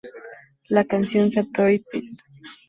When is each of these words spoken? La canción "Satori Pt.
La 0.69 0.83
canción 0.85 1.29
"Satori 1.29 1.77
Pt. 1.77 2.23